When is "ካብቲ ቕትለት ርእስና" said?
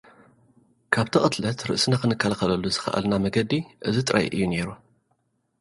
0.93-1.93